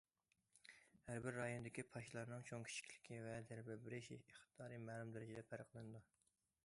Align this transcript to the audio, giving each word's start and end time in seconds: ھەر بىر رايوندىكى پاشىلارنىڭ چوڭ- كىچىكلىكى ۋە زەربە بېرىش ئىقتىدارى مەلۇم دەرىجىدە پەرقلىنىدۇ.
ھەر 1.09 1.19
بىر 1.25 1.35
رايوندىكى 1.39 1.85
پاشىلارنىڭ 1.91 2.47
چوڭ- 2.51 2.65
كىچىكلىكى 2.69 3.21
ۋە 3.29 3.37
زەربە 3.51 3.77
بېرىش 3.85 4.11
ئىقتىدارى 4.17 4.81
مەلۇم 4.89 5.13
دەرىجىدە 5.19 5.47
پەرقلىنىدۇ. 5.53 6.03